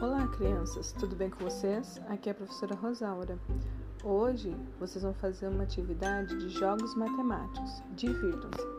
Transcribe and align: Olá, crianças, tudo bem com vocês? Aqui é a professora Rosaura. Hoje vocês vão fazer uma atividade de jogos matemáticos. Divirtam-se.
Olá, 0.00 0.26
crianças, 0.26 0.92
tudo 0.92 1.14
bem 1.14 1.30
com 1.30 1.44
vocês? 1.44 2.00
Aqui 2.08 2.28
é 2.28 2.32
a 2.32 2.34
professora 2.34 2.74
Rosaura. 2.74 3.38
Hoje 4.02 4.54
vocês 4.78 5.04
vão 5.04 5.14
fazer 5.14 5.46
uma 5.46 5.62
atividade 5.62 6.36
de 6.36 6.48
jogos 6.48 6.94
matemáticos. 6.96 7.80
Divirtam-se. 7.94 8.73